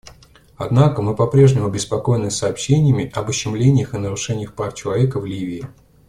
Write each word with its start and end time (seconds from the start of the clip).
Однако 0.57 1.03
мы 1.03 1.15
по-прежнему 1.15 1.67
обеспокоены 1.67 2.31
сообщениями 2.31 3.11
об 3.13 3.29
ущемлениях 3.29 3.93
и 3.93 3.99
нарушениях 3.99 4.55
прав 4.55 4.73
человека 4.73 5.19
в 5.19 5.27
Ливии. 5.27 5.63